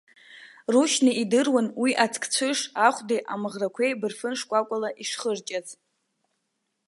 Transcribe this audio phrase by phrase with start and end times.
[0.73, 5.67] Рушьни идыруан уи аҵк-цәыш ахәдеи амаӷрақәеи бырфын шкәакәала ишхырҷаз.